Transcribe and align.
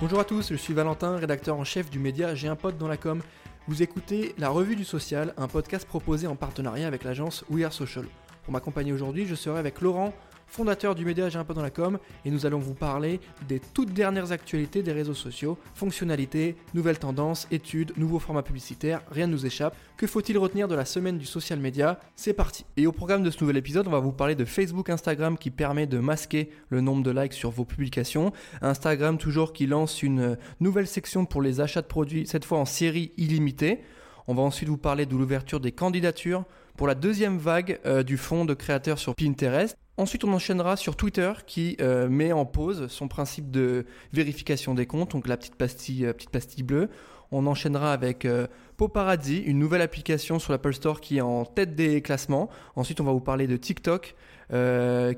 Bonjour 0.00 0.18
à 0.18 0.24
tous, 0.24 0.48
je 0.48 0.56
suis 0.56 0.72
Valentin, 0.72 1.18
rédacteur 1.18 1.58
en 1.58 1.64
chef 1.64 1.90
du 1.90 1.98
média 1.98 2.34
J'ai 2.34 2.48
un 2.48 2.56
pote 2.56 2.78
dans 2.78 2.88
la 2.88 2.96
com. 2.96 3.20
Vous 3.68 3.82
écoutez 3.82 4.34
La 4.38 4.48
Revue 4.48 4.74
du 4.74 4.84
Social, 4.84 5.34
un 5.36 5.46
podcast 5.46 5.86
proposé 5.86 6.26
en 6.26 6.36
partenariat 6.36 6.86
avec 6.86 7.04
l'agence 7.04 7.44
We 7.50 7.66
Are 7.66 7.72
Social. 7.74 8.06
Pour 8.44 8.54
m'accompagner 8.54 8.94
aujourd'hui, 8.94 9.26
je 9.26 9.34
serai 9.34 9.58
avec 9.58 9.82
Laurent, 9.82 10.14
fondateur 10.50 10.94
du 10.94 11.04
média 11.04 11.28
J'ai 11.28 11.38
un 11.38 11.44
peu 11.44 11.54
dans 11.54 11.62
la 11.62 11.70
com, 11.70 11.98
et 12.24 12.30
nous 12.30 12.44
allons 12.44 12.58
vous 12.58 12.74
parler 12.74 13.20
des 13.48 13.60
toutes 13.60 13.92
dernières 13.92 14.32
actualités 14.32 14.82
des 14.82 14.92
réseaux 14.92 15.14
sociaux, 15.14 15.56
fonctionnalités, 15.74 16.56
nouvelles 16.74 16.98
tendances, 16.98 17.46
études, 17.50 17.92
nouveaux 17.96 18.18
formats 18.18 18.42
publicitaires, 18.42 19.02
rien 19.10 19.26
ne 19.26 19.32
nous 19.32 19.46
échappe. 19.46 19.76
Que 19.96 20.06
faut-il 20.06 20.36
retenir 20.36 20.66
de 20.66 20.74
la 20.74 20.84
semaine 20.84 21.18
du 21.18 21.26
social 21.26 21.60
media? 21.60 22.00
C'est 22.16 22.32
parti 22.32 22.64
Et 22.76 22.86
au 22.86 22.92
programme 22.92 23.22
de 23.22 23.30
ce 23.30 23.42
nouvel 23.42 23.56
épisode, 23.56 23.86
on 23.86 23.90
va 23.90 24.00
vous 24.00 24.12
parler 24.12 24.34
de 24.34 24.44
Facebook 24.44 24.90
Instagram 24.90 25.38
qui 25.38 25.50
permet 25.50 25.86
de 25.86 25.98
masquer 25.98 26.50
le 26.68 26.80
nombre 26.80 27.02
de 27.02 27.10
likes 27.10 27.32
sur 27.32 27.50
vos 27.50 27.64
publications. 27.64 28.32
Instagram 28.60 29.18
toujours 29.18 29.52
qui 29.52 29.66
lance 29.66 30.02
une 30.02 30.36
nouvelle 30.58 30.86
section 30.86 31.26
pour 31.26 31.42
les 31.42 31.60
achats 31.60 31.82
de 31.82 31.86
produits, 31.86 32.26
cette 32.26 32.44
fois 32.44 32.58
en 32.58 32.64
série 32.64 33.12
illimitée. 33.16 33.82
On 34.26 34.34
va 34.34 34.42
ensuite 34.42 34.68
vous 34.68 34.78
parler 34.78 35.06
de 35.06 35.16
l'ouverture 35.16 35.60
des 35.60 35.72
candidatures 35.72 36.44
pour 36.76 36.86
la 36.86 36.94
deuxième 36.94 37.38
vague 37.38 37.80
euh, 37.84 38.02
du 38.02 38.16
fonds 38.16 38.44
de 38.44 38.54
créateurs 38.54 38.98
sur 38.98 39.14
Pinterest. 39.14 39.76
Ensuite, 40.00 40.24
on 40.24 40.32
enchaînera 40.32 40.78
sur 40.78 40.96
Twitter 40.96 41.30
qui 41.46 41.76
euh, 41.82 42.08
met 42.08 42.32
en 42.32 42.46
pause 42.46 42.86
son 42.86 43.06
principe 43.06 43.50
de 43.50 43.84
vérification 44.14 44.74
des 44.74 44.86
comptes, 44.86 45.10
donc 45.10 45.28
la 45.28 45.36
petite 45.36 45.56
pastille, 45.56 46.06
euh, 46.06 46.14
petite 46.14 46.30
pastille 46.30 46.62
bleue. 46.62 46.88
On 47.32 47.46
enchaînera 47.46 47.92
avec 47.92 48.24
euh, 48.24 48.46
Poparazzi, 48.78 49.36
une 49.36 49.58
nouvelle 49.58 49.82
application 49.82 50.38
sur 50.38 50.52
l'Apple 50.52 50.72
Store 50.72 51.02
qui 51.02 51.18
est 51.18 51.20
en 51.20 51.44
tête 51.44 51.74
des 51.74 52.00
classements. 52.00 52.48
Ensuite, 52.76 53.02
on 53.02 53.04
va 53.04 53.12
vous 53.12 53.20
parler 53.20 53.46
de 53.46 53.58
TikTok 53.58 54.14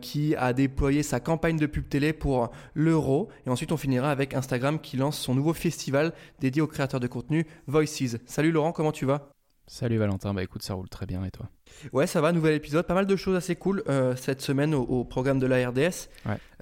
qui 0.03 0.37
a 0.37 0.53
déployé 0.53 1.03
sa 1.03 1.19
campagne 1.21 1.57
de 1.57 1.65
pub 1.65 1.89
télé 1.89 2.13
pour 2.13 2.51
l'euro. 2.75 3.31
Et 3.47 3.51
ensuite, 3.51 3.73
on 3.73 3.79
finira 3.79 4.11
avec 4.11 4.35
Instagram 4.35 4.79
qui 4.79 4.99
lance 4.99 5.17
son 5.17 5.35
nouveau 5.35 5.55
festival 5.55 6.13
dédié 6.41 6.61
aux 6.61 6.67
créateurs 6.67 7.01
de 7.01 7.07
contenu 7.07 7.47
Voices. 7.67 8.19
Salut 8.27 8.51
Laurent, 8.51 8.73
comment 8.73 8.93
tu 8.93 9.07
vas? 9.07 9.31
Salut 9.67 9.97
Valentin, 9.97 10.35
bah 10.35 10.43
écoute, 10.43 10.63
ça 10.63 10.75
roule 10.75 10.91
très 10.91 11.07
bien 11.07 11.25
et 11.25 11.31
toi? 11.31 11.49
Ouais, 11.93 12.07
ça 12.07 12.21
va, 12.21 12.33
nouvel 12.33 12.55
épisode, 12.55 12.87
pas 12.87 12.95
mal 12.95 13.07
de 13.07 13.17
choses 13.17 13.37
assez 13.37 13.57
cool 13.57 13.83
euh, 13.89 14.15
cette 14.17 14.41
semaine 14.41 14.75
au, 14.75 15.05
programme 15.05 15.39
de 15.39 15.47
la 15.47 15.69
RDS. 15.69 16.09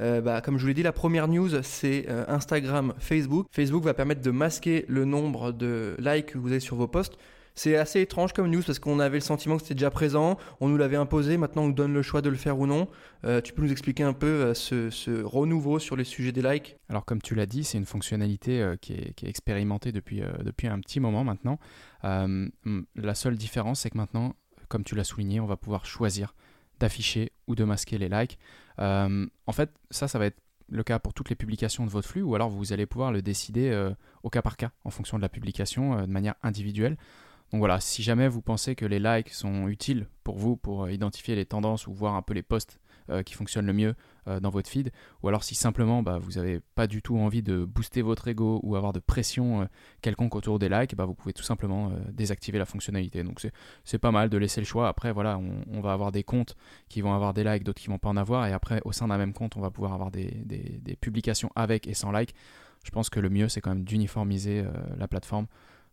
Euh, 0.01 0.21
bah, 0.21 0.41
comme 0.41 0.57
je 0.57 0.63
vous 0.63 0.69
l'ai 0.69 0.75
dit, 0.75 0.83
la 0.83 0.93
première 0.93 1.29
news 1.29 1.63
c'est 1.63 2.07
euh, 2.09 2.25
Instagram, 2.29 2.95
Facebook. 2.99 3.47
Facebook 3.51 3.85
va 3.85 3.95
permettre 3.95 4.23
de 4.23 4.31
masquer 4.31 4.85
le 4.89 5.05
nombre 5.05 5.53
de 5.53 5.97
likes 5.99 6.27
que 6.27 6.39
vous 6.39 6.49
avez 6.49 6.61
sur 6.61 6.77
vos 6.77 6.89
posts. 6.89 7.17
C'est 7.55 7.77
assez 7.77 8.01
étrange 8.01 8.33
comme 8.33 8.49
news 8.49 8.63
parce 8.65 8.79
qu'on 8.79 9.01
avait 9.01 9.19
le 9.19 9.23
sentiment 9.23 9.57
que 9.57 9.63
c'était 9.63 9.75
déjà 9.75 9.91
présent, 9.91 10.39
on 10.61 10.69
nous 10.69 10.77
l'avait 10.77 10.97
imposé, 10.97 11.37
maintenant 11.37 11.65
on 11.65 11.69
nous 11.69 11.75
donne 11.75 11.93
le 11.93 12.03
choix 12.03 12.23
de 12.23 12.31
le 12.31 12.37
faire 12.37 12.59
ou 12.59 12.67
non. 12.67 12.89
Euh, 13.25 13.41
tu 13.41 13.53
peux 13.53 13.63
nous 13.63 13.73
expliquer 13.73 14.03
un 14.03 14.13
peu 14.13 14.27
euh, 14.27 14.55
ce, 14.55 15.23
renouveau 15.23 15.79
sur 15.79 15.97
les 15.97 16.05
sujets 16.05 16.33
des 16.33 16.43
likes? 16.43 16.77
Alors 16.89 17.05
comme 17.05 17.21
tu 17.21 17.35
l'as 17.35 17.47
dit, 17.47 17.65
c'est 17.65 17.79
une 17.79 17.87
fonctionnalité 17.87 18.63
euh, 18.63 18.77
qui, 18.77 18.95
est, 18.95 19.25
expérimentée 19.25 19.93
depuis, 19.93 20.23
depuis 20.43 20.69
un 20.69 20.79
petit 20.81 21.01
moment 21.01 21.25
maintenant. 21.25 21.59
la 22.03 23.15
seule 23.15 23.37
différence, 23.37 23.81
c'est 23.81 23.91
que 23.91 23.99
maintenant, 23.99 24.35
comme 24.71 24.85
tu 24.85 24.95
l'as 24.95 25.05
souligné, 25.05 25.41
on 25.41 25.47
va 25.47 25.59
pouvoir 25.59 25.85
choisir 25.85 26.35
d'afficher 26.79 27.33
ou 27.47 27.55
de 27.55 27.65
masquer 27.65 27.99
les 27.99 28.09
likes. 28.09 28.39
en 28.79 29.53
fait, 29.53 29.71
ça, 29.91 30.09
ça 30.09 30.19
va 30.19 30.25
être 30.25 30.41
le 30.71 30.83
cas 30.83 30.99
pour 30.99 31.13
toutes 31.13 31.29
les 31.29 31.37
publications 31.37 31.85
de 31.85 31.91
votre 31.91 32.09
flux, 32.09 32.23
ou 32.23 32.35
alors 32.35 32.49
vous 32.49 32.73
allez 32.73 32.87
pouvoir 32.87 33.13
le 33.13 33.21
décider 33.21 33.93
au 34.23 34.31
cas 34.31 34.41
par 34.41 34.57
cas, 34.57 34.71
en 34.85 34.91
fonction 34.91 35.19
de 35.19 35.23
la 35.23 35.29
publication, 35.29 36.01
de 36.01 36.07
manière 36.07 36.37
individuelle. 36.43 36.97
Donc 37.53 37.59
voilà, 37.59 37.81
si 37.81 38.03
jamais 38.03 38.29
vous 38.29 38.43
pensez 38.43 38.77
que 38.77 38.85
les 38.85 39.01
likes 39.01 39.31
sont 39.31 39.67
utiles 39.67 40.07
pour 40.23 40.39
vous 40.39 40.57
pour 40.57 40.85
euh, 40.85 40.93
identifier 40.93 41.35
les 41.35 41.47
tendances 41.47 41.87
ou 41.87 41.93
voir 41.93 42.15
un 42.15 42.23
peu 42.23 42.33
les 42.33 42.43
posts 42.43 42.79
euh, 43.11 43.23
qui 43.23 43.35
fonctionnent 43.35 43.67
le 43.67 43.73
mieux 43.73 43.95
euh, 44.29 44.41
dans 44.41 44.51
votre 44.51 44.69
feed, 44.69 44.91
ou 45.23 45.29
alors 45.29 45.43
si 45.45 45.55
simplement 45.55 46.03
bah, 46.03 46.19
vous 46.19 46.33
n'avez 46.33 46.61
pas 46.75 46.87
du 46.87 47.03
tout 47.03 47.19
envie 47.19 47.43
de 47.43 47.65
booster 47.65 48.03
votre 48.03 48.29
ego 48.29 48.61
ou 48.63 48.77
avoir 48.77 48.93
de 48.93 49.01
pression 49.01 49.69
quelconque 50.03 50.35
autour 50.37 50.59
des 50.59 50.69
likes, 50.69 50.95
bah, 50.95 51.05
vous 51.05 51.15
pouvez 51.15 51.33
tout 51.33 51.43
simplement 51.43 51.93
désactiver 52.13 52.59
la 52.59 52.67
fonctionnalité. 52.67 53.23
Donc 53.23 53.41
c'est 53.85 53.99
pas 53.99 54.11
mal 54.11 54.29
de 54.29 54.37
laisser 54.39 54.61
le 54.61 54.67
choix. 54.67 54.89
Après, 54.89 55.13
voilà, 55.13 55.39
on, 55.39 55.81
va 55.81 55.93
avoir 55.93 56.13
des 56.13 56.23
comptes 56.23 56.57
qui 56.89 57.01
vont 57.01 57.15
avoir 57.15 57.35
des 57.35 57.45
likes, 57.45 57.65
d'autres 57.65 57.81
qui 57.81 57.89
vont 57.89 57.99
pas 57.99 58.09
en 58.09 58.17
avoir, 58.17 58.47
et 58.47 58.53
après, 58.53 58.81
au 58.85 58.93
sein 58.93 59.09
d'un 59.09 59.19
même 59.19 59.33
compte, 59.33 59.57
on 59.57 59.61
va 59.61 59.71
pouvoir 59.71 59.93
avoir 59.93 60.11
des, 60.11 60.45
publications 61.01 61.51
avec 61.57 61.87
et 61.87 61.95
sans 61.95 62.13
likes. 62.13 62.35
Je 62.85 62.91
pense 62.91 63.11
que 63.11 63.21
le 63.21 63.31
mieux, 63.31 63.49
c'est 63.49 63.61
quand 63.61 63.71
même 63.71 63.85
d'uniformiser 63.85 64.65
la 64.97 65.09
plateforme. 65.09 65.47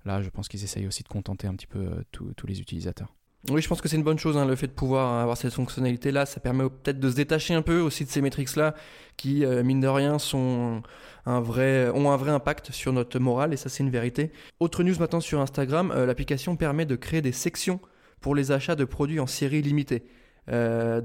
Là, 0.07 0.21
je 0.21 0.29
pense 0.29 0.47
qu'ils 0.47 0.63
essayent 0.63 0.87
aussi 0.87 1.03
de 1.03 1.09
contenter 1.09 1.47
un 1.47 1.55
petit 1.55 1.67
peu 1.67 1.79
euh, 1.79 2.03
tous 2.11 2.47
les 2.47 2.61
utilisateurs. 2.61 3.16
Oui, 3.49 3.61
je 3.61 3.67
pense 3.69 3.79
que 3.79 3.87
c'est 3.87 3.95
une 3.95 4.03
bonne 4.03 4.19
chose, 4.19 4.35
hein, 4.35 4.45
le 4.45 4.55
fait 4.57 4.67
de 4.67 4.73
pouvoir 4.73 5.21
avoir 5.21 5.37
cette 5.37 5.53
fonctionnalité-là. 5.53 6.25
Ça 6.25 6.41
permet 6.41 6.65
peut-être 6.65 6.99
de 6.99 7.09
se 7.09 7.15
détacher 7.15 7.53
un 7.53 7.61
peu 7.61 7.79
aussi 7.79 8.03
de 8.03 8.09
ces 8.09 8.19
métriques-là 8.19 8.75
qui, 9.15 9.45
euh, 9.45 9.63
mine 9.63 9.79
de 9.79 9.87
rien, 9.87 10.19
sont 10.19 10.81
un 11.25 11.39
vrai, 11.39 11.89
ont 11.93 12.11
un 12.11 12.17
vrai 12.17 12.31
impact 12.31 12.71
sur 12.71 12.91
notre 12.91 13.17
morale 13.19 13.53
et 13.53 13.57
ça, 13.57 13.69
c'est 13.69 13.83
une 13.83 13.89
vérité. 13.89 14.31
Autre 14.59 14.83
news 14.83 14.95
maintenant 14.99 15.21
sur 15.21 15.39
Instagram, 15.39 15.93
euh, 15.95 16.05
l'application 16.05 16.57
permet 16.57 16.85
de 16.85 16.97
créer 16.97 17.21
des 17.21 17.31
sections 17.31 17.79
pour 18.19 18.35
les 18.35 18.51
achats 18.51 18.75
de 18.75 18.83
produits 18.83 19.19
en 19.19 19.27
série 19.27 19.61
limitée. 19.61 20.03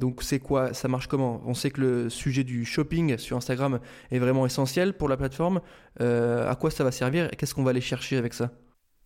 donc 0.01 0.23
c'est 0.23 0.39
quoi? 0.41 0.73
Ça 0.73 0.89
marche 0.89 1.09
comment? 1.09 1.43
On 1.47 1.55
sait 1.55 1.71
que 1.71 1.81
le 1.81 2.11
sujet 2.11 2.45
du 2.45 2.65
shopping 2.65 3.19
sur 3.19 3.37
Instagram 3.37 3.81
est 4.11 4.19
vraiment 4.19 4.47
essentiel 4.47 4.95
pour 4.95 5.09
la 5.09 5.17
plateforme. 5.17 5.61
à 6.01 6.57
quoi 6.59 6.71
ça 6.71 6.85
va 6.85 6.91
servir? 6.93 7.31
Qu'est-ce 7.37 7.55
qu'on 7.55 7.65
va 7.65 7.71
aller 7.71 7.81
chercher 7.81 8.17
avec 8.17 8.35
ça? 8.35 8.51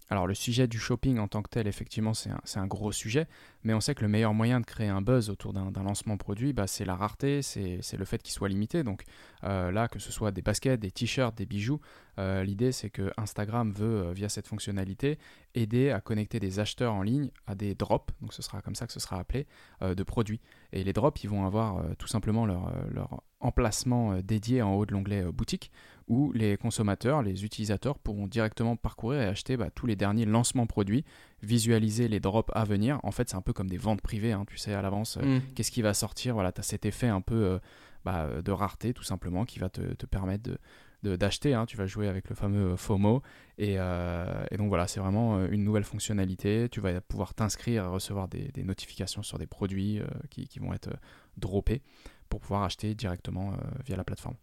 Alors 0.09 0.27
le 0.27 0.34
sujet 0.34 0.69
du 0.69 0.78
shopping 0.78 1.19
en 1.19 1.27
tant 1.27 1.43
que 1.43 1.49
tel, 1.50 1.67
effectivement, 1.67 2.15
c'est 2.15 2.31
un, 2.59 2.67
gros 2.67 2.93
sujet, 2.93 3.27
mais 3.65 3.75
on 3.75 3.81
sait 3.81 3.94
que 3.94 4.03
le 4.03 4.09
meilleur 4.09 4.34
moyen 4.34 4.61
de 4.61 4.65
créer 4.65 4.89
un 4.89 5.03
buzz 5.03 5.31
autour 5.31 5.53
d'un 5.53 5.83
lancement 5.83 6.17
produit, 6.17 6.53
bah, 6.53 6.67
c'est 6.67 6.84
la 6.84 6.94
rareté, 6.94 7.43
c'est 7.43 7.97
le 7.97 8.05
fait 8.05 8.22
qu'il 8.22 8.33
soit 8.33 8.49
limité. 8.49 8.84
Donc 8.84 9.03
euh, 9.44 9.72
là, 9.72 9.89
que 9.89 9.99
ce 9.99 10.12
soit 10.12 10.31
des 10.31 10.43
baskets, 10.43 10.78
des 10.78 10.93
t-shirts, 10.93 11.37
des 11.37 11.47
bijoux, 11.47 11.81
euh, 12.19 12.44
l'idée 12.44 12.72
c'est 12.72 12.91
que 12.91 13.12
Instagram 13.17 13.72
veut, 13.72 14.06
euh, 14.06 14.12
via 14.12 14.28
cette 14.28 14.47
fonctionnalité, 14.47 15.19
aider 15.56 15.91
à 15.91 16.00
connecter 16.00 16.39
des 16.39 16.61
acheteurs 16.61 16.93
en 16.93 17.03
ligne 17.03 17.31
à 17.47 17.55
des 17.55 17.75
drops, 17.75 18.15
donc 18.21 18.33
ce 18.33 18.43
sera 18.43 18.62
comme 18.62 18.75
ça 18.75 18.87
que 18.87 18.93
ce 18.93 19.00
sera 19.00 19.19
appelé, 19.19 19.47
de 19.81 20.03
produits. 20.03 20.41
Et 20.72 20.84
les 20.84 20.93
drops, 20.93 21.22
ils 21.25 21.31
vont 21.31 21.47
avoir 21.47 21.83
tout 21.97 22.06
simplement 22.06 22.47
leur, 22.47 22.72
leur 22.91 23.22
emplacement 23.41 24.19
dédié 24.21 24.62
en 24.62 24.75
haut 24.75 24.87
de 24.87 24.93
l'onglet 24.93 25.25
boutique 25.33 25.71
où 26.09 26.33
les 26.33 26.56
consommateurs, 26.56 27.22
les 27.22 27.44
utilisateurs 27.44 27.99
pourront 27.99 28.27
directement 28.27 28.77
parcourir 28.77 29.22
et 29.22 29.27
acheter 29.27 29.56
bah, 29.56 29.71
tous 29.75 29.87
les 29.87 29.97
derniers 29.97 30.25
lancements 30.25 30.67
produits, 30.67 31.05
visualiser 31.43 32.09
les 32.09 32.21
drops 32.21 32.50
à 32.55 32.65
venir. 32.65 33.00
En 33.03 33.11
fait, 33.11 33.28
c'est 33.28 33.37
un 33.37 33.43
peu 33.43 33.53
comme 33.53 33.69
des 33.69 33.77
ventes 33.77 34.03
privées, 34.03 34.33
hein, 34.33 34.44
tu 34.47 34.56
sais 34.56 34.73
à 34.73 34.83
l'avance 34.83 35.17
euh, 35.17 35.38
mm. 35.38 35.43
qu'est-ce 35.55 35.71
qui 35.71 35.83
va 35.83 35.94
sortir. 35.94 36.34
Voilà, 36.34 36.53
tu 36.53 36.61
as 36.61 36.65
cet 36.65 36.87
effet 36.87 37.09
un 37.09 37.21
peu 37.21 37.34
euh, 37.34 37.59
bah, 38.05 38.28
de 38.41 38.53
rareté 38.53 38.94
tout 38.94 39.03
simplement 39.03 39.44
qui 39.44 39.59
va 39.59 39.69
te, 39.69 40.06
permettre 40.06 40.44
de, 40.44 40.59
d'acheter, 41.02 41.54
hein. 41.54 41.66
tu 41.66 41.76
vas 41.76 41.86
jouer 41.86 42.08
avec 42.08 42.28
le 42.28 42.34
fameux 42.34 42.72
euh, 42.72 42.76
FOMO 42.76 43.22
et, 43.58 43.76
donc 43.76 44.68
voilà 44.68 44.86
c'est 44.86 45.00
vraiment 45.00 45.44
une 45.46 45.62
nouvelle 45.62 45.84
fonctionnalité, 45.84 46.68
tu 46.70 46.80
vas 46.80 47.00
pouvoir 47.00 47.32
t'inscrire 47.34 47.84
et 47.84 47.86
recevoir 47.86 48.28
des, 48.28 48.50
notifications 48.64 49.22
sur 49.22 49.38
des 49.38 49.46
produits 49.46 50.00
qui, 50.30 50.48
qui, 50.48 50.58
vont 50.58 50.74
être 50.74 50.90
droppés 51.36 51.82
pour 52.28 52.40
pouvoir 52.40 52.64
acheter 52.64 52.94
directement 52.94 53.52
via 53.86 53.96
la 53.96 54.04
plateforme. 54.04 54.34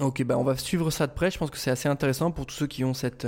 Ok, 0.00 0.22
bah 0.24 0.38
on 0.38 0.44
va 0.44 0.56
suivre 0.56 0.90
ça 0.90 1.06
de 1.06 1.12
près. 1.12 1.30
Je 1.30 1.38
pense 1.38 1.50
que 1.50 1.58
c'est 1.58 1.70
assez 1.70 1.88
intéressant 1.88 2.30
pour 2.30 2.46
tous 2.46 2.54
ceux 2.54 2.66
qui 2.66 2.84
ont 2.84 2.94
cette 2.94 3.26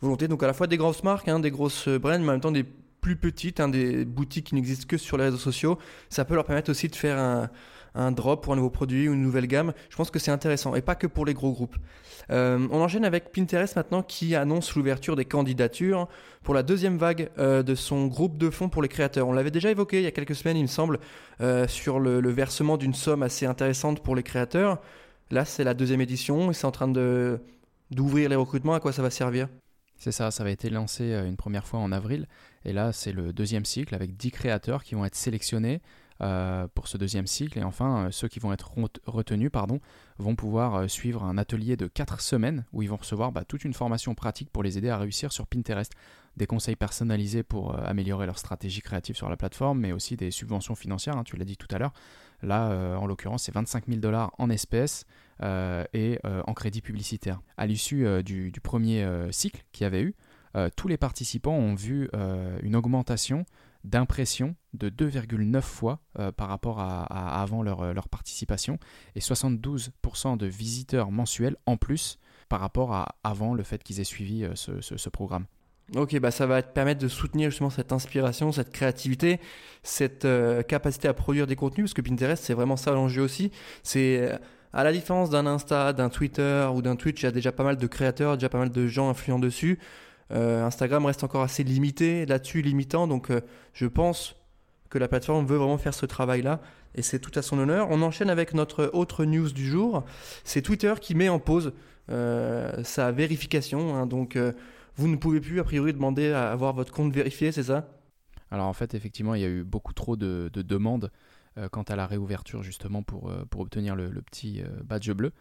volonté. 0.00 0.28
Donc 0.28 0.42
à 0.42 0.46
la 0.46 0.52
fois 0.52 0.66
des 0.66 0.76
grosses 0.76 1.04
marques, 1.04 1.28
hein, 1.28 1.40
des 1.40 1.50
grosses 1.50 1.88
brands, 1.88 2.18
mais 2.18 2.28
en 2.28 2.32
même 2.32 2.40
temps 2.40 2.52
des 2.52 2.64
plus 3.00 3.16
petites, 3.16 3.60
hein, 3.60 3.68
des 3.68 4.04
boutiques 4.04 4.48
qui 4.48 4.54
n'existent 4.54 4.86
que 4.86 4.96
sur 4.96 5.16
les 5.16 5.24
réseaux 5.24 5.38
sociaux. 5.38 5.78
Ça 6.08 6.24
peut 6.24 6.34
leur 6.34 6.44
permettre 6.44 6.70
aussi 6.70 6.88
de 6.88 6.96
faire 6.96 7.18
un, 7.18 7.50
un 7.94 8.12
drop 8.12 8.42
pour 8.42 8.52
un 8.52 8.56
nouveau 8.56 8.70
produit 8.70 9.08
ou 9.08 9.14
une 9.14 9.22
nouvelle 9.22 9.46
gamme. 9.46 9.72
Je 9.88 9.96
pense 9.96 10.10
que 10.10 10.18
c'est 10.18 10.30
intéressant 10.30 10.74
et 10.74 10.82
pas 10.82 10.94
que 10.94 11.06
pour 11.06 11.24
les 11.26 11.34
gros 11.34 11.52
groupes. 11.52 11.76
Euh, 12.30 12.68
on 12.70 12.80
enchaîne 12.80 13.04
avec 13.04 13.32
Pinterest 13.32 13.76
maintenant 13.76 14.02
qui 14.02 14.34
annonce 14.34 14.74
l'ouverture 14.76 15.16
des 15.16 15.24
candidatures 15.24 16.08
pour 16.42 16.54
la 16.54 16.62
deuxième 16.62 16.96
vague 16.96 17.30
euh, 17.38 17.62
de 17.62 17.74
son 17.74 18.06
groupe 18.06 18.38
de 18.38 18.50
fonds 18.50 18.68
pour 18.68 18.82
les 18.82 18.88
créateurs. 18.88 19.26
On 19.26 19.32
l'avait 19.32 19.50
déjà 19.50 19.70
évoqué 19.70 19.98
il 19.98 20.04
y 20.04 20.06
a 20.06 20.12
quelques 20.12 20.34
semaines, 20.34 20.56
il 20.56 20.62
me 20.62 20.68
semble, 20.68 21.00
euh, 21.40 21.66
sur 21.66 21.98
le, 21.98 22.30
versement 22.30 22.76
d'une 22.76 22.94
somme 22.94 23.22
assez 23.22 23.46
intéressante 23.46 24.00
pour 24.00 24.14
les 24.14 24.22
créateurs. 24.22 24.80
Là, 25.30 25.44
c'est 25.44 25.64
la 25.64 25.74
deuxième 25.74 26.00
édition 26.00 26.50
et 26.50 26.54
c'est 26.54 26.66
en 26.66 26.70
train 26.70 26.88
de 26.88 27.40
d'ouvrir 27.90 28.28
les 28.28 28.36
recrutements. 28.36 28.74
À 28.74 28.80
quoi 28.80 28.92
ça 28.92 29.02
va 29.02 29.10
servir? 29.10 29.48
C'est 29.96 30.12
ça, 30.12 30.30
ça 30.30 30.44
va 30.44 30.50
été 30.50 30.70
lancé 30.70 31.12
une 31.12 31.36
première 31.36 31.66
fois 31.66 31.80
en 31.80 31.90
avril. 31.90 32.28
Et 32.64 32.72
là, 32.72 32.92
c'est 32.92 33.12
le 33.12 33.32
deuxième 33.32 33.64
cycle 33.64 33.94
avec 33.96 34.16
10 34.16 34.30
créateurs 34.30 34.84
qui 34.84 34.94
vont 34.94 35.04
être 35.04 35.16
sélectionnés 35.16 35.80
euh, 36.20 36.66
pour 36.74 36.88
ce 36.88 36.96
deuxième 36.96 37.26
cycle. 37.26 37.58
Et 37.58 37.62
enfin, 37.62 38.06
euh, 38.06 38.10
ceux 38.10 38.28
qui 38.28 38.40
vont 38.40 38.52
être 38.52 38.72
retenus 39.06 39.50
pardon, 39.52 39.80
vont 40.18 40.36
pouvoir 40.36 40.88
suivre 40.88 41.24
un 41.24 41.38
atelier 41.38 41.76
de 41.76 41.86
4 41.86 42.20
semaines 42.20 42.64
où 42.72 42.82
ils 42.82 42.88
vont 42.88 42.96
recevoir 42.96 43.32
bah, 43.32 43.44
toute 43.44 43.64
une 43.64 43.74
formation 43.74 44.14
pratique 44.14 44.50
pour 44.50 44.62
les 44.62 44.78
aider 44.78 44.90
à 44.90 44.98
réussir 44.98 45.32
sur 45.32 45.46
Pinterest. 45.46 45.92
Des 46.36 46.46
conseils 46.46 46.76
personnalisés 46.76 47.42
pour 47.42 47.76
améliorer 47.76 48.24
leur 48.24 48.38
stratégie 48.38 48.80
créative 48.80 49.16
sur 49.16 49.28
la 49.28 49.36
plateforme, 49.36 49.80
mais 49.80 49.90
aussi 49.92 50.16
des 50.16 50.30
subventions 50.30 50.76
financières, 50.76 51.16
hein, 51.16 51.24
tu 51.24 51.36
l'as 51.36 51.44
dit 51.44 51.56
tout 51.56 51.66
à 51.72 51.78
l'heure. 51.78 51.92
Là, 52.42 52.70
euh, 52.70 52.96
en 52.96 53.06
l'occurrence, 53.06 53.44
c'est 53.44 53.54
25 53.54 53.86
000 53.86 54.00
dollars 54.00 54.32
en 54.38 54.50
espèces 54.50 55.06
euh, 55.42 55.84
et 55.92 56.18
euh, 56.24 56.42
en 56.46 56.54
crédit 56.54 56.80
publicitaire. 56.80 57.40
À 57.56 57.66
l'issue 57.66 58.06
du, 58.22 58.52
premier 58.62 59.06
cycle 59.30 59.64
qu'il 59.72 59.84
y 59.84 59.86
avait 59.86 60.02
eu, 60.02 60.14
tous 60.76 60.88
les 60.88 60.96
participants 60.96 61.54
ont 61.54 61.74
vu 61.74 62.08
une 62.62 62.76
augmentation 62.76 63.44
d'impression 63.84 64.54
de 64.74 64.88
2,9 64.88 65.60
fois 65.60 66.00
par 66.36 66.48
rapport 66.48 66.80
à, 66.80 67.04
avant 67.40 67.62
leur, 67.62 67.94
leur, 67.94 68.08
participation 68.08 68.78
et 69.14 69.20
72% 69.20 70.36
de 70.36 70.46
visiteurs 70.46 71.10
mensuels 71.10 71.56
en 71.66 71.76
plus 71.76 72.18
par 72.48 72.60
rapport 72.60 72.92
à 72.92 73.16
avant 73.24 73.54
le 73.54 73.62
fait 73.62 73.82
qu'ils 73.82 74.00
aient 74.00 74.04
suivi 74.04 74.46
ce, 74.54 75.08
programme. 75.08 75.46
Ok, 75.96 76.18
bah 76.20 76.30
ça 76.30 76.46
va 76.46 76.62
te 76.62 76.72
permettre 76.72 77.00
de 77.00 77.08
soutenir 77.08 77.50
justement 77.50 77.70
cette 77.70 77.92
inspiration, 77.92 78.52
cette 78.52 78.70
créativité, 78.70 79.40
cette 79.82 80.26
capacité 80.68 81.08
à 81.08 81.14
produire 81.14 81.46
des 81.46 81.56
contenus, 81.56 81.86
parce 81.86 81.94
que 81.94 82.02
Pinterest, 82.02 82.42
c'est 82.44 82.54
vraiment 82.54 82.76
ça 82.76 82.92
l'enjeu 82.92 83.22
aussi. 83.22 83.50
C'est 83.82 84.38
à 84.72 84.84
la 84.84 84.92
différence 84.92 85.30
d'un 85.30 85.46
Insta, 85.46 85.92
d'un 85.92 86.08
Twitter 86.08 86.68
ou 86.72 86.82
d'un 86.82 86.96
Twitch, 86.96 87.22
il 87.22 87.24
y 87.24 87.28
a 87.28 87.32
déjà 87.32 87.50
pas 87.50 87.64
mal 87.64 87.76
de 87.76 87.86
créateurs, 87.86 88.36
déjà 88.36 88.48
pas 88.48 88.58
mal 88.58 88.70
de 88.70 88.86
gens 88.86 89.08
influents 89.08 89.38
dessus. 89.38 89.78
Euh, 90.32 90.64
Instagram 90.64 91.06
reste 91.06 91.24
encore 91.24 91.42
assez 91.42 91.64
limité 91.64 92.26
là-dessus, 92.26 92.62
limitant. 92.62 93.06
Donc 93.06 93.30
euh, 93.30 93.40
je 93.72 93.86
pense 93.86 94.36
que 94.88 94.98
la 94.98 95.08
plateforme 95.08 95.46
veut 95.46 95.56
vraiment 95.56 95.78
faire 95.78 95.94
ce 95.94 96.06
travail-là 96.06 96.60
et 96.94 97.02
c'est 97.02 97.18
tout 97.18 97.36
à 97.38 97.42
son 97.42 97.58
honneur. 97.58 97.88
On 97.90 98.02
enchaîne 98.02 98.30
avec 98.30 98.54
notre 98.54 98.90
autre 98.92 99.24
news 99.24 99.50
du 99.50 99.66
jour. 99.66 100.04
C'est 100.44 100.62
Twitter 100.62 100.94
qui 101.00 101.14
met 101.14 101.28
en 101.28 101.38
pause 101.38 101.72
euh, 102.10 102.82
sa 102.82 103.12
vérification. 103.12 103.94
Hein. 103.94 104.06
donc 104.06 104.38
vous 104.96 105.08
ne 105.08 105.16
pouvez 105.16 105.40
plus 105.40 105.60
a 105.60 105.64
priori 105.64 105.92
demander 105.92 106.30
à 106.32 106.50
avoir 106.50 106.74
votre 106.74 106.92
compte 106.92 107.12
vérifié, 107.12 107.52
c'est 107.52 107.62
ça? 107.62 107.88
Alors 108.50 108.66
en 108.66 108.72
fait 108.72 108.94
effectivement 108.94 109.34
il 109.34 109.40
y 109.40 109.44
a 109.44 109.48
eu 109.48 109.62
beaucoup 109.62 109.92
trop 109.92 110.16
de 110.16 110.50
demandes 110.52 111.10
quant 111.70 111.82
à 111.82 111.96
la 111.96 112.06
réouverture 112.06 112.62
justement 112.62 113.02
pour, 113.02 113.32
pour 113.48 113.60
obtenir 113.60 113.94
le, 113.94 114.10
petit 114.22 114.62
badge 114.84 115.10
bleu. 115.12 115.32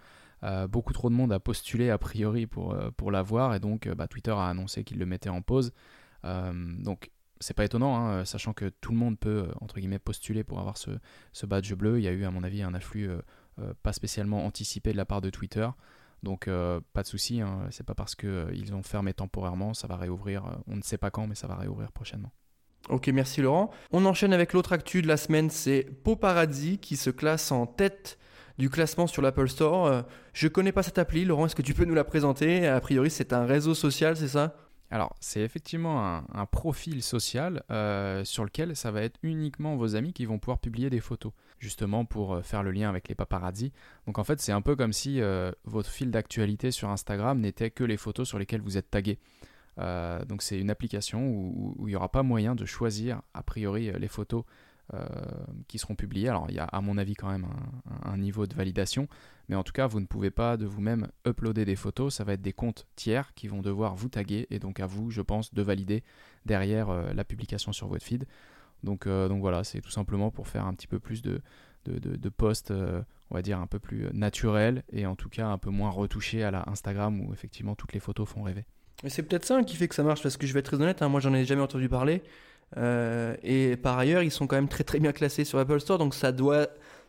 Beaucoup 0.70 0.94
trop 0.94 1.10
de 1.10 1.16
monde 1.16 1.34
a 1.34 1.40
postulé 1.40 1.90
a 1.90 1.98
priori 1.98 2.48
pour, 2.48 2.78
pour 2.98 3.12
l'avoir 3.12 3.56
et 3.56 3.60
donc 3.60 3.88
bah, 3.90 4.08
Twitter 4.08 4.32
a 4.32 4.48
annoncé 4.48 4.84
qu'il 4.84 4.98
le 4.98 5.06
mettait 5.06 5.30
en 5.30 5.42
pause. 5.42 5.74
donc 6.24 7.12
c'est 7.42 7.54
pas 7.54 7.64
étonnant, 7.64 7.96
hein, 7.96 8.26
sachant 8.26 8.52
que 8.52 8.70
tout 8.82 8.92
le 8.92 8.98
monde 8.98 9.18
peut 9.18 9.48
entre 9.62 9.80
guillemets 9.80 10.00
postuler 10.00 10.44
pour 10.44 10.60
avoir 10.60 10.78
ce, 10.78 11.46
badge 11.46 11.74
bleu. 11.74 12.00
Il 12.00 12.04
y 12.04 12.08
a 12.08 12.12
eu 12.12 12.26
à 12.26 12.32
mon 12.32 12.44
avis 12.44 12.62
un 12.62 12.74
afflux 12.74 13.10
pas 13.84 13.94
spécialement 13.94 14.46
anticipé 14.46 14.92
de 14.92 14.98
la 14.98 15.06
part 15.06 15.22
de 15.22 15.30
Twitter. 15.30 15.68
Donc 16.24 16.50
pas 16.94 17.02
de 17.02 17.08
souci, 17.08 17.42
hein, 17.42 17.68
c'est 17.72 17.86
pas 17.86 17.96
parce 17.96 18.16
qu'ils 18.16 18.74
ont 18.74 18.84
fermé 18.84 19.14
temporairement, 19.14 19.74
ça 19.74 19.88
va 19.88 19.96
réouvrir, 19.96 20.44
on 20.68 20.76
ne 20.76 20.82
sait 20.82 20.98
pas 20.98 21.12
quand, 21.12 21.28
mais 21.28 21.36
ça 21.36 21.48
va 21.48 21.56
réouvrir 21.56 21.92
prochainement. 21.92 22.32
Ok, 22.88 23.08
merci 23.10 23.42
Laurent. 23.42 23.70
On 23.92 24.06
enchaîne 24.06 24.34
avec 24.34 24.54
l'autre 24.54 24.74
actu 24.74 25.02
de 25.02 25.08
la 25.08 25.18
semaine, 25.18 25.50
c'est 25.50 25.84
Paparazzi 26.04 26.78
qui 26.80 26.98
se 26.98 27.10
classe 27.10 27.52
en 27.52 27.68
tête 27.68 28.18
du 28.60 28.70
classement 28.70 29.08
sur 29.08 29.22
l'Apple 29.22 29.48
Store. 29.48 29.88
Euh, 29.88 30.02
je 30.34 30.50
connais 30.50 30.74
pas 30.74 30.84
cette 30.84 31.00
appli, 31.00 31.24
Laurent, 31.24 31.46
est-ce 31.46 31.56
que 31.56 31.62
tu 31.62 31.74
peux 31.74 31.86
nous 31.86 31.96
la 31.96 32.04
présenter? 32.04 32.68
A 32.68 32.80
priori, 32.82 33.10
c'est 33.10 33.32
un 33.32 33.46
réseau 33.46 33.74
social, 33.74 34.18
c'est 34.18 34.28
ça? 34.28 34.54
Alors, 34.92 35.16
c'est 35.22 35.42
effectivement 35.42 36.24
un, 36.34 36.46
profil 36.46 37.02
social 37.02 37.64
euh, 37.72 38.26
sur 38.26 38.44
lequel 38.44 38.76
ça 38.76 38.92
va 38.92 39.02
être 39.02 39.18
uniquement 39.24 39.78
vos 39.78 39.96
amis 39.96 40.12
qui 40.12 40.26
vont 40.26 40.40
pouvoir 40.40 40.58
publier 40.58 40.90
des 40.90 41.00
photos, 41.00 41.32
justement 41.60 42.04
pour 42.04 42.34
euh, 42.34 42.42
faire 42.42 42.64
le 42.64 42.72
lien 42.72 42.90
avec 42.90 43.08
les 43.08 43.16
paparazzi. 43.16 43.72
Donc 44.08 44.18
en 44.20 44.26
fait, 44.26 44.42
c'est 44.42 44.52
un 44.52 44.62
peu 44.62 44.76
comme 44.76 44.94
si 44.94 45.22
votre 45.64 45.90
fil 45.90 46.12
d'actualité 46.12 46.72
sur 46.72 46.90
Instagram 46.90 47.40
n'était 47.40 47.72
que 47.72 47.86
les 47.86 47.98
photos 47.98 48.28
sur 48.28 48.40
lesquelles 48.40 48.62
vous 48.62 48.78
êtes 48.78 48.90
tagué. 48.90 49.20
Donc 49.78 50.42
c'est 50.42 50.60
une 50.60 50.70
application 50.70 51.26
où, 51.30 51.76
il 51.82 51.92
n'y 51.92 51.96
aura 51.96 52.10
pas 52.10 52.24
moyen 52.24 52.56
de 52.56 52.66
choisir 52.66 53.22
a 53.34 53.44
priori 53.44 53.92
les 53.98 54.08
photos 54.10 54.44
qui 55.68 55.78
seront 55.78 55.96
publiées. 55.96 56.30
Alors 56.30 56.48
il 56.50 56.56
y 56.56 56.60
a 56.60 56.66
à 56.66 56.82
mon 56.82 56.98
avis 56.98 57.16
quand 57.16 57.30
même 57.30 57.48
un, 58.04 58.18
niveau 58.18 58.48
de 58.48 58.56
validation, 58.56 59.08
mais 59.48 59.56
en 59.56 59.64
tout 59.64 59.74
cas 59.74 59.88
vous 59.88 60.00
ne 60.00 60.06
pouvez 60.06 60.32
pas 60.32 60.58
de 60.58 60.66
vous-même 60.66 61.08
uploader 61.28 61.66
des 61.66 61.76
photos, 61.76 62.16
ça 62.16 62.24
va 62.24 62.34
être 62.34 62.42
des 62.42 62.54
comptes 62.54 62.88
tiers 62.96 63.34
qui 63.34 63.48
vont 63.48 63.62
devoir 63.62 63.96
vous 63.96 64.10
taguer 64.10 64.48
et 64.50 64.60
donc 64.60 64.80
à 64.80 64.88
vous 64.88 65.12
je 65.12 65.22
pense 65.22 65.54
de 65.54 65.62
valider 65.62 66.04
derrière 66.46 67.14
la 67.14 67.24
publication 67.24 67.72
sur 67.72 67.88
votre 67.88 68.04
feed. 68.04 68.26
Donc, 68.84 69.08
donc 69.08 69.42
voilà, 69.42 69.64
c'est 69.64 69.82
tout 69.82 69.92
simplement 69.92 70.32
pour 70.32 70.48
faire 70.48 70.66
un 70.66 70.74
petit 70.74 70.88
peu 70.88 71.00
plus 71.00 71.22
de, 71.22 71.42
de, 71.86 72.30
posts, 72.30 72.72
on 72.72 73.36
va 73.36 73.42
dire 73.42 73.60
un 73.60 73.68
peu 73.68 73.80
plus 73.80 74.08
naturels 74.14 74.84
et 74.92 75.06
en 75.06 75.16
tout 75.16 75.30
cas 75.30 75.48
un 75.48 75.58
peu 75.58 75.70
moins 75.70 75.90
retouchés 75.90 76.44
à 76.44 76.52
la 76.52 76.68
Instagram 76.68 77.22
où 77.22 77.34
effectivement 77.34 77.76
toutes 77.76 77.94
les 77.94 78.00
photos 78.00 78.28
font 78.28 78.44
rêver. 78.44 78.66
Mais 79.04 79.10
c'est 79.10 79.24
peut-être 79.24 79.46
ça 79.46 79.64
qui 79.64 79.76
fait 79.76 79.88
que 79.88 79.96
ça 79.96 80.04
marche, 80.04 80.22
parce 80.22 80.38
que 80.38 80.46
je 80.46 80.54
vais 80.54 80.60
être 80.60 80.66
très 80.66 80.82
honnête, 80.82 81.02
hein, 81.02 81.10
moi 81.10 81.20
j'en 81.20 81.34
ai 81.34 81.46
jamais 81.46 81.62
entendu 81.62 81.88
parler. 81.88 82.22
Euh, 82.77 83.36
et 83.44 83.77
par 83.77 83.98
ailleurs, 83.98 84.24
ils 84.24 84.31
sont 84.31 84.48
quand 84.48 84.56
même 84.56 84.68
très 84.68 84.83
très 84.83 85.00
bien 85.00 85.12
classés 85.12 85.45
sur 85.45 85.60
Apple 85.60 85.80
Store, 85.80 85.98
donc 85.98 86.13
ça 86.13 86.31
doit 86.31 86.68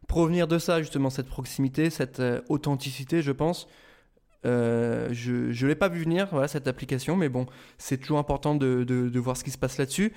provenir 0.09 0.49
de 0.49 0.59
ça 0.59 0.81
justement, 0.81 1.11
cette 1.11 1.29
proximité, 1.29 1.91
cette 1.91 2.21
euh, 2.21 2.41
authenticité, 2.49 3.23
je 3.23 3.33
pense. 3.33 3.69
Euh, 4.47 5.09
je 5.13 5.33
ne 5.33 5.69
l'ai 5.69 5.75
pas 5.75 5.89
vu 5.89 6.03
venir, 6.03 6.29
voilà, 6.33 6.49
cette 6.49 6.67
application, 6.67 7.15
mais 7.15 7.29
bon, 7.29 7.47
c'est 7.77 7.99
toujours 7.99 8.19
important 8.19 8.55
de, 8.55 9.19
voir 9.19 9.37
ce 9.37 9.45
qui 9.45 9.51
se 9.51 9.59
passe 9.59 9.77
là-dessus. 9.77 10.13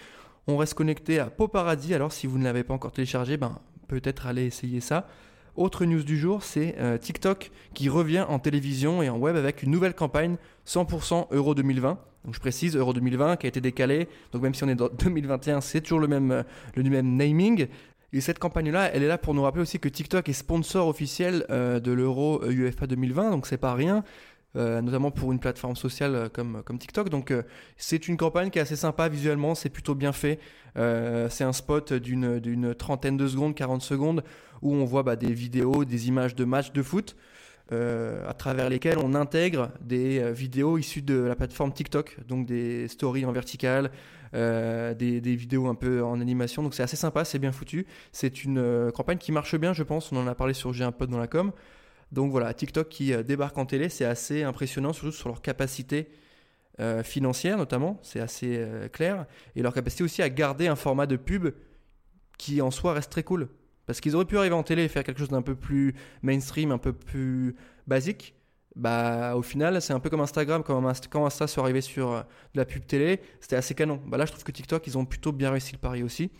On 0.48 0.58
reste 0.58 0.74
connecté 0.74 1.20
à 1.20 1.26
Paparazzi, 1.26 1.94
alors 1.94 2.12
si 2.12 2.28
vous 2.28 2.38
ne 2.38 2.44
l'avez 2.44 2.64
pas 2.64 2.74
encore 2.74 2.92
téléchargé, 2.92 3.38
ben, 3.38 3.60
peut-être 3.88 4.28
aller 4.28 4.46
essayer 4.46 4.80
ça. 4.80 5.08
Autre 5.56 5.86
news 5.86 6.04
du 6.04 6.18
jour, 6.18 6.42
c'est 6.42 6.76
TikTok 7.00 7.52
qui 7.74 7.88
revient 7.88 8.26
en 8.28 8.40
télévision 8.40 9.04
et 9.04 9.10
en 9.10 9.18
web 9.18 9.36
avec 9.36 9.62
une 9.62 9.72
nouvelle 9.72 9.94
campagne 9.94 10.38
100% 10.66 11.28
Euro 11.32 11.54
2020. 11.54 12.00
Donc 12.26 12.36
je 12.36 12.40
précise, 12.40 12.76
Euro 12.76 12.94
2020 12.94 13.38
qui 13.38 13.48
a 13.48 13.50
été 13.50 13.62
décalé. 13.62 14.08
Donc 14.32 14.42
même 14.42 14.54
si 14.54 14.64
on 14.64 14.70
est 14.70 14.76
dans 14.76 14.90
2021, 15.00 15.62
c'est 15.62 15.82
toujours 15.82 16.00
le 16.00 16.08
même, 16.08 16.32
euh, 16.32 16.44
le 16.76 16.84
même 16.84 17.16
naming. 17.16 17.68
Et 18.14 18.22
cette 18.22 18.40
campagne-là, 18.40 18.92
elle 18.94 19.04
est 19.04 19.08
là 19.08 19.18
pour 19.18 19.34
nous 19.34 19.42
rappeler 19.42 19.64
aussi 19.64 19.80
que 19.80 19.90
TikTok 19.90 20.30
est 20.30 20.34
sponsor 20.34 20.88
officiel 20.88 21.46
euh, 21.50 21.80
de 21.80 21.92
l'Euro 21.92 22.44
UEFA 22.46 22.86
2020. 22.88 23.32
Donc 23.32 23.48
c'est 23.48 23.58
pas 23.58 23.74
rien. 23.74 24.04
notamment 24.56 25.10
pour 25.10 25.32
une 25.32 25.40
plateforme 25.40 25.76
sociale 25.76 26.30
comme, 26.32 26.62
comme 26.64 26.78
TikTok. 26.78 27.10
Donc 27.10 27.34
c'est 27.76 28.08
une 28.08 28.18
campagne 28.18 28.52
qui 28.52 28.60
est 28.60 28.62
assez 28.62 28.76
sympa 28.76 29.10
visuellement, 29.10 29.56
c'est 29.56 29.72
plutôt 29.72 29.96
bien 29.96 30.12
fait. 30.12 30.38
c'est 30.76 31.44
un 31.44 31.54
spot 31.54 31.92
d'une 31.94 32.76
trentaine 32.76 33.18
de 33.18 33.28
secondes, 33.28 33.56
40 33.56 33.82
secondes, 33.82 34.24
où 34.62 34.76
on 34.76 34.86
voit 34.86 35.02
bah, 35.02 35.16
des 35.16 35.34
vidéos, 35.34 35.86
des 35.86 36.08
images 36.08 36.36
de 36.36 36.46
matchs 36.46 36.72
de 36.72 36.84
foot. 36.84 37.16
Euh, 37.72 38.30
à 38.30 38.34
travers 38.34 38.70
lesquelles 38.70 38.98
on 38.98 39.16
intègre 39.16 39.72
des 39.80 40.20
euh, 40.20 40.32
vidéos 40.32 40.78
issues 40.78 41.02
de 41.02 41.16
la 41.16 41.34
plateforme 41.34 41.72
TikTok, 41.72 42.18
donc 42.28 42.46
des 42.46 42.90
stories 42.90 43.26
en 43.26 43.32
vertical, 43.32 43.90
euh, 44.34 44.94
des, 44.94 45.22
vidéos 45.22 45.68
un 45.68 45.76
peu 45.76 46.04
en 46.04 46.20
animation. 46.20 46.62
Donc 46.62 46.74
c'est 46.74 46.84
assez 46.84 46.98
sympa, 46.98 47.24
c'est 47.24 47.40
bien 47.40 47.54
foutu. 47.54 47.88
C'est 48.12 48.44
une 48.44 48.92
campagne 48.94 49.18
qui 49.18 49.32
marche 49.32 49.56
bien, 49.56 49.72
je 49.72 49.84
pense. 49.84 50.12
On 50.12 50.18
en 50.18 50.28
a 50.28 50.36
parlé 50.36 50.54
sur 50.54 50.74
J'ai 50.74 50.84
un 50.84 50.92
pote 50.92 51.10
dans 51.10 51.20
la 51.20 51.28
com. 51.28 51.54
Donc 52.12 52.32
voilà, 52.32 52.54
TikTok 52.54 52.90
qui 52.90 53.16
débarque 53.24 53.58
en 53.58 53.66
télé, 53.66 53.88
c'est 53.88 54.06
assez 54.06 54.44
impressionnant, 54.44 54.92
surtout 54.94 55.14
sur 55.14 55.30
leur 55.30 55.42
capacité 55.42 56.10
financière 57.04 57.58
notamment, 57.58 58.00
c'est 58.04 58.20
assez 58.20 58.68
clair, 58.92 59.26
et 59.56 59.62
leur 59.62 59.74
capacité 59.74 60.04
aussi 60.04 60.22
à 60.22 60.30
garder 60.30 60.68
un 60.68 60.76
format 60.76 61.08
de 61.08 61.16
pub 61.16 61.50
qui 62.38 62.62
en 62.62 62.72
soi 62.72 62.94
reste 62.94 63.12
très 63.12 63.24
cool. 63.24 63.48
Parce 63.86 64.00
qu'ils 64.00 64.16
auraient 64.16 64.26
pu 64.26 64.38
arriver 64.38 64.56
en 64.56 64.64
télé 64.64 64.84
et 64.84 64.88
faire 64.88 65.04
quelque 65.04 65.20
chose 65.20 65.30
d'un 65.30 65.42
peu 65.42 65.56
plus 65.56 65.94
mainstream, 66.22 66.72
un 66.72 66.78
peu 66.78 66.94
plus 66.94 67.56
basique. 67.88 68.36
Bah, 68.76 69.36
au 69.36 69.44
final, 69.44 69.82
c'est 69.82 69.94
un 69.94 70.00
peu 70.00 70.10
comme 70.10 70.22
Instagram, 70.22 70.64
quand 70.64 71.26
Insta 71.26 71.48
soit 71.48 71.64
arrivé 71.64 71.82
sur 71.82 72.12
euh, 72.12 72.22
de 72.56 72.60
la 72.60 72.66
pub 72.66 72.86
télé, 72.86 73.22
c'était 73.40 73.56
assez 73.56 73.76
canon. 73.76 74.02
Bah 74.08 74.18
là, 74.18 74.26
je 74.26 74.32
trouve 74.32 74.44
que 74.44 74.52
TikTok, 74.52 74.88
ils 74.88 74.98
ont 74.98 75.06
plutôt 75.06 75.32
bien 75.32 75.52
réussi 75.52 75.74
le 75.74 75.78
pari 75.78 76.02
aussi. 76.02 76.32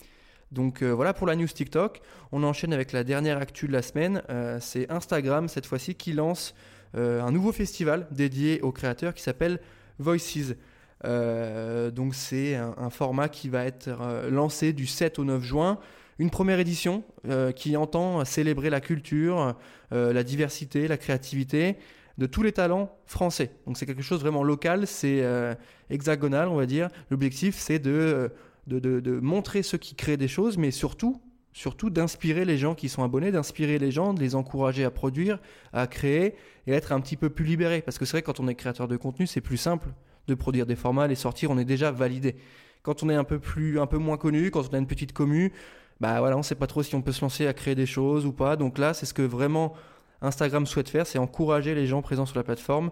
Donc 0.50 0.82
euh, 0.82 0.90
voilà 0.90 1.14
pour 1.14 1.26
la 1.26 1.36
news 1.36 1.46
TikTok. 1.46 2.00
On 2.32 2.42
enchaîne 2.42 2.72
avec 2.72 2.92
la 2.92 3.04
dernière 3.04 3.38
actu 3.38 3.68
de 3.68 3.72
la 3.72 3.82
semaine. 3.82 4.22
Euh, 4.30 4.58
c'est 4.60 4.90
Instagram, 4.90 5.48
cette 5.48 5.66
fois-ci, 5.66 5.94
qui 5.94 6.12
lance 6.12 6.54
un 6.96 7.32
nouveau 7.32 7.50
festival 7.50 8.06
dédié 8.12 8.60
aux 8.60 8.70
créateurs 8.70 9.14
qui 9.14 9.22
s'appelle 9.24 9.60
Voices. 9.98 10.54
donc 11.02 12.14
c'est 12.14 12.54
un, 12.54 12.72
un, 12.78 12.88
format 12.88 13.28
qui 13.28 13.48
va 13.48 13.64
être 13.64 13.90
lancé 14.30 14.72
du 14.72 14.86
7 14.86 15.18
au 15.18 15.24
9 15.24 15.42
juin 15.42 15.80
une 16.18 16.30
première 16.30 16.60
édition 16.60 17.02
euh, 17.28 17.52
qui 17.52 17.76
entend 17.76 18.24
célébrer 18.24 18.70
la 18.70 18.80
culture, 18.80 19.54
euh, 19.92 20.12
la 20.12 20.22
diversité, 20.22 20.88
la 20.88 20.96
créativité 20.96 21.76
de 22.18 22.26
tous 22.26 22.42
les 22.42 22.52
talents 22.52 22.96
français. 23.06 23.50
Donc 23.66 23.76
c'est 23.76 23.86
quelque 23.86 24.02
chose 24.02 24.20
vraiment 24.20 24.44
local, 24.44 24.86
c'est 24.86 25.22
euh, 25.22 25.54
hexagonal, 25.90 26.48
on 26.48 26.56
va 26.56 26.66
dire. 26.66 26.88
L'objectif, 27.10 27.56
c'est 27.56 27.80
de, 27.80 28.30
de, 28.66 29.20
montrer 29.20 29.62
ceux 29.62 29.78
qui 29.78 29.94
créent 29.94 30.16
des 30.16 30.28
choses, 30.28 30.56
mais 30.56 30.70
surtout, 30.70 31.20
surtout 31.52 31.90
d'inspirer 31.90 32.44
les 32.44 32.56
gens 32.56 32.74
qui 32.74 32.88
sont 32.88 33.02
abonnés, 33.02 33.32
d'inspirer 33.32 33.78
les 33.78 33.90
gens, 33.90 34.14
de 34.14 34.20
les 34.20 34.36
encourager 34.36 34.84
à 34.84 34.90
produire, 34.90 35.40
à 35.72 35.88
créer 35.88 36.36
et 36.66 36.72
être 36.72 36.92
un 36.92 37.00
petit 37.00 37.16
peu 37.16 37.30
plus 37.30 37.44
libérés. 37.44 37.82
Parce 37.82 37.98
que 37.98 38.04
c'est 38.04 38.12
vrai, 38.12 38.22
quand 38.22 38.38
on 38.38 38.46
est 38.46 38.54
créateur 38.54 38.86
de 38.86 38.96
contenu, 38.96 39.26
c'est 39.26 39.40
plus 39.40 39.56
simple 39.56 39.88
de 40.28 40.34
produire 40.34 40.66
des 40.66 40.76
formats, 40.76 41.08
les 41.08 41.16
sortir, 41.16 41.50
on 41.50 41.58
est 41.58 41.64
déjà 41.64 41.90
validé. 41.90 42.36
Quand 42.82 43.02
on 43.02 43.10
est 43.10 43.14
un 43.14 43.24
peu, 43.24 43.38
plus, 43.38 43.80
un 43.80 43.86
peu 43.86 43.98
moins 43.98 44.16
connu, 44.16 44.50
quand 44.50 44.68
on 44.70 44.74
a 44.74 44.78
une 44.78 44.86
petite 44.86 45.12
commu, 45.12 45.52
bah 46.00 46.18
voilà, 46.18 46.36
on 46.36 46.42
sait 46.42 46.54
pas 46.54 46.66
trop 46.66 46.82
si 46.82 46.94
on 46.94 47.02
peut 47.02 47.12
se 47.12 47.20
lancer 47.20 47.46
à 47.46 47.52
créer 47.52 47.74
des 47.74 47.86
choses 47.86 48.26
ou 48.26 48.32
pas. 48.32 48.56
Donc 48.56 48.78
là, 48.78 48.94
c'est 48.94 49.06
ce 49.06 49.14
que 49.14 49.22
vraiment 49.22 49.74
Instagram 50.22 50.66
souhaite 50.66 50.88
faire, 50.88 51.06
c'est 51.06 51.18
encourager 51.18 51.74
les 51.74 51.86
gens 51.86 52.02
présents 52.02 52.26
sur 52.26 52.36
la 52.36 52.44
plateforme 52.44 52.90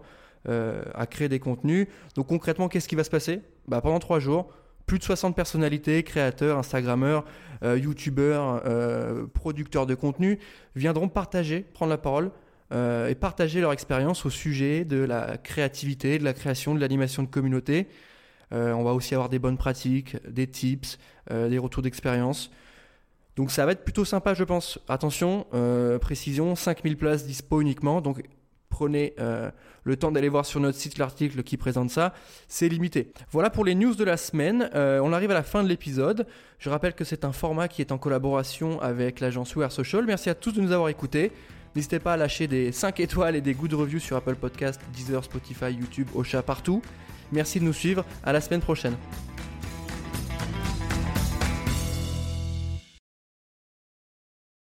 euh, 0.48 0.82
à 0.94 1.06
créer 1.06 1.28
des 1.28 1.38
contenus. 1.38 1.86
Donc 2.16 2.26
concrètement, 2.26 2.68
qu'est-ce 2.68 2.88
qui 2.88 2.96
va 2.96 3.04
se 3.04 3.10
passer? 3.10 3.42
Bah, 3.68 3.80
Pendant 3.80 4.00
trois 4.00 4.18
jours, 4.18 4.52
plus 4.86 4.98
de 4.98 5.04
60 5.04 5.36
personnalités, 5.36 6.02
créateurs, 6.02 6.58
Instagrammeurs, 6.58 7.24
euh, 7.62 7.78
YouTubeurs, 7.78 8.62
euh, 8.66 9.26
producteurs 9.32 9.86
de 9.86 9.94
contenu 9.94 10.40
viendront 10.74 11.08
partager, 11.08 11.60
prendre 11.60 11.90
la 11.90 11.98
parole 11.98 12.30
et 12.74 13.14
partager 13.14 13.60
leur 13.60 13.72
expérience 13.72 14.24
au 14.24 14.30
sujet 14.30 14.86
de 14.86 14.96
la 14.96 15.36
créativité, 15.36 16.18
de 16.18 16.24
la 16.24 16.32
création, 16.32 16.74
de 16.74 16.80
l'animation 16.80 17.22
de 17.22 17.28
communauté. 17.28 17.86
on 18.50 18.82
va 18.82 18.94
aussi 18.94 19.14
avoir 19.14 19.28
des 19.28 19.38
bonnes 19.38 19.58
pratiques, 19.58 20.16
des 20.26 20.46
tips, 20.46 20.98
des 21.30 21.58
retours 21.58 21.82
d'expérience. 21.82 22.50
Donc 23.36 23.50
ça 23.50 23.64
va 23.64 23.72
être 23.72 23.84
plutôt 23.84 24.04
sympa, 24.04 24.34
je 24.34 24.44
pense. 24.44 24.78
Attention, 24.88 25.46
euh, 25.54 25.98
précision, 25.98 26.54
5000 26.54 26.96
places 26.96 27.26
dispo 27.26 27.60
uniquement. 27.60 28.00
Donc 28.00 28.22
prenez 28.68 29.14
euh, 29.20 29.50
le 29.84 29.96
temps 29.96 30.12
d'aller 30.12 30.28
voir 30.28 30.46
sur 30.46 30.60
notre 30.60 30.78
site 30.78 30.98
l'article 30.98 31.42
qui 31.42 31.56
présente 31.56 31.90
ça, 31.90 32.14
c'est 32.48 32.68
limité. 32.68 33.12
Voilà 33.30 33.50
pour 33.50 33.64
les 33.64 33.74
news 33.74 33.94
de 33.94 34.04
la 34.04 34.16
semaine. 34.16 34.70
Euh, 34.74 35.00
on 35.02 35.12
arrive 35.12 35.30
à 35.30 35.34
la 35.34 35.42
fin 35.42 35.62
de 35.62 35.68
l'épisode. 35.68 36.26
Je 36.58 36.70
rappelle 36.70 36.94
que 36.94 37.04
c'est 37.04 37.24
un 37.24 37.32
format 37.32 37.68
qui 37.68 37.80
est 37.80 37.92
en 37.92 37.98
collaboration 37.98 38.80
avec 38.80 39.20
l'agence 39.20 39.54
We 39.56 39.64
Are 39.64 39.72
Social. 39.72 40.04
Merci 40.06 40.30
à 40.30 40.34
tous 40.34 40.52
de 40.52 40.60
nous 40.60 40.72
avoir 40.72 40.88
écoutés. 40.88 41.32
N'hésitez 41.74 42.00
pas 42.00 42.14
à 42.14 42.16
lâcher 42.18 42.46
des 42.48 42.70
5 42.70 43.00
étoiles 43.00 43.34
et 43.34 43.40
des 43.40 43.54
good 43.54 43.72
reviews 43.72 44.00
sur 44.00 44.16
Apple 44.16 44.34
Podcast, 44.34 44.78
Deezer, 44.92 45.24
Spotify, 45.24 45.72
YouTube, 45.72 46.08
Ocha, 46.14 46.42
partout. 46.42 46.82
Merci 47.30 47.60
de 47.60 47.64
nous 47.64 47.72
suivre. 47.72 48.04
À 48.22 48.32
la 48.32 48.42
semaine 48.42 48.60
prochaine. 48.60 48.94